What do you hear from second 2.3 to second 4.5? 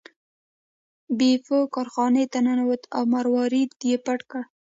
ته ننوت او مروارید یې پټ کړ.